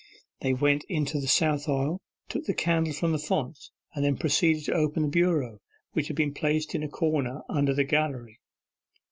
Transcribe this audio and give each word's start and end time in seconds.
They 0.41 0.55
went 0.55 0.83
into 0.85 1.19
the 1.21 1.27
south 1.27 1.69
aisle, 1.69 2.01
took 2.27 2.45
the 2.45 2.55
candle 2.55 2.91
from 2.91 3.11
the 3.11 3.19
font, 3.19 3.69
and 3.93 4.03
then 4.03 4.17
proceeded 4.17 4.63
to 4.65 4.73
open 4.73 5.03
the 5.03 5.07
bureau, 5.09 5.59
which 5.93 6.07
had 6.07 6.15
been 6.15 6.33
placed 6.33 6.73
in 6.73 6.81
a 6.81 6.89
corner 6.89 7.41
under 7.47 7.75
the 7.75 7.83
gallery. 7.83 8.39